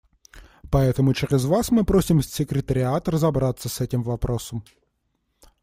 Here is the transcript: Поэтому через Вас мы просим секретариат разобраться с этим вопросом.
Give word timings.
Поэтому 0.71 1.13
через 1.13 1.45
Вас 1.45 1.69
мы 1.69 1.85
просим 1.85 2.23
секретариат 2.23 3.07
разобраться 3.07 3.69
с 3.69 3.81
этим 3.81 4.01
вопросом. 4.01 4.63